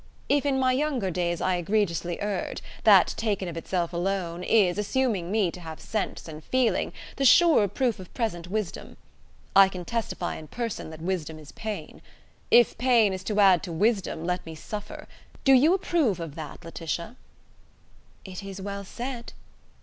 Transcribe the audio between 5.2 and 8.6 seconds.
me to have sense and feeling, the surer proof of present